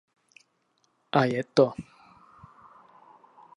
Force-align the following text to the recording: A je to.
A 1.21 1.23
je 1.33 1.41
to. 1.61 1.67